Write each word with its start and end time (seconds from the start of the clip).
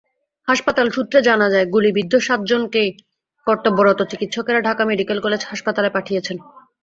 হাসপাতাল 0.47 0.87
সূত্রে 0.89 1.19
জানা 1.21 1.47
যায়, 1.49 1.67
গুলিবিদ্ধ 1.67 2.13
সাতজনকেই 2.19 2.89
কর্তব্যরত 3.47 3.99
চিকিৎসকেরা 4.11 4.59
ঢাকা 4.61 4.83
মেডিকেল 4.85 5.17
কলেজ 5.21 5.41
হাসপাতালে 5.45 5.89
পাঠিয়েছেন। 5.89 6.37